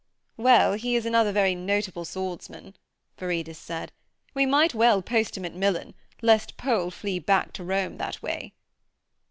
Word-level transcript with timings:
'Well, 0.35 0.73
he 0.73 0.95
is 0.95 1.05
another 1.05 1.31
very 1.31 1.53
notable 1.53 2.05
swordsman,' 2.05 2.75
Viridus 3.19 3.59
said. 3.59 3.91
'We 4.33 4.47
might 4.47 4.73
well 4.73 5.03
post 5.03 5.37
him 5.37 5.45
at 5.45 5.53
Milan, 5.53 5.93
lest 6.23 6.57
Pole 6.57 6.89
flee 6.89 7.19
back 7.19 7.53
to 7.53 7.63
Rome 7.63 7.97
that 7.97 8.19
way.' 8.19 8.53